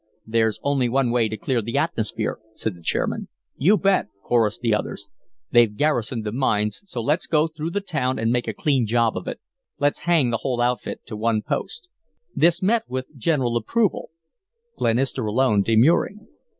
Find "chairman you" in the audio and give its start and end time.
2.81-3.77